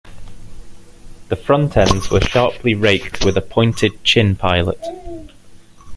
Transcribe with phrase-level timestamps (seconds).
[1.29, 4.83] The front ends were sharply raked, with a pointed "chin" pilot.